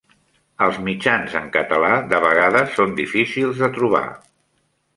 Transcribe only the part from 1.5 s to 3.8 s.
català de vegades són difícils de